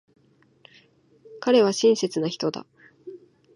[1.41, 2.65] 彼は親切な人だ。